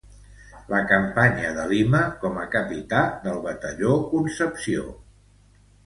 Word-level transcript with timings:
La 0.71 0.79
Campanya 0.91 1.51
de 1.59 1.67
Lima 1.73 2.01
com 2.25 2.41
a 2.47 2.47
Capità 2.57 3.05
del 3.29 3.39
Batalló 3.47 3.97
Concepció. 4.19 4.93